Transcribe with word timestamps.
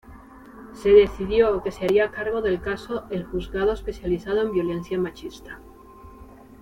Se 0.73 0.89
decidió 0.89 1.61
que 1.61 1.69
se 1.71 1.85
haría 1.85 2.09
cargo 2.09 2.41
del 2.41 2.59
caso 2.59 3.05
el 3.11 3.23
juzgado 3.23 3.71
especializado 3.71 4.41
en 4.41 4.51
violencia 4.51 4.97
machista. 4.97 5.59